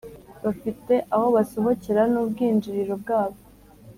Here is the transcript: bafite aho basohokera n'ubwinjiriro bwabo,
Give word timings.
bafite 0.43 0.93
aho 1.15 1.27
basohokera 1.35 2.01
n'ubwinjiriro 2.11 2.93
bwabo, 3.01 3.39